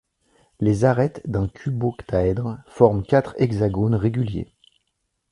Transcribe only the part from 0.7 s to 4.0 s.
arêtes d'un cuboctaèdre forment quatre hexagones